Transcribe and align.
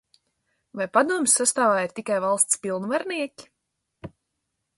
Vai 0.79 0.87
padomes 0.97 1.35
sastāvā 1.41 1.77
ir 1.89 1.93
tikai 1.99 2.17
valsts 2.25 2.61
pilnvarnieki? 2.65 3.51